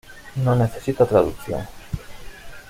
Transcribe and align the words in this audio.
No 0.37 0.55
necesita 0.55 1.05
traducción. 1.05 1.59